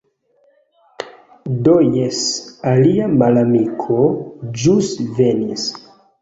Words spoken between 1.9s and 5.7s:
jes... alia malamiko ĵus venis.